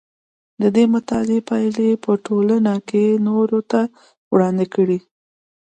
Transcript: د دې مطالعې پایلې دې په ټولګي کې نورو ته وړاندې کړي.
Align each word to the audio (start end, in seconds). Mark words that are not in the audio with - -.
د 0.61 0.63
دې 0.75 0.83
مطالعې 0.93 1.39
پایلې 1.49 1.85
دې 1.89 2.01
په 2.05 2.11
ټولګي 2.25 2.77
کې 2.89 3.05
نورو 3.27 3.59
ته 3.71 3.81
وړاندې 4.33 4.65
کړي. 4.73 4.99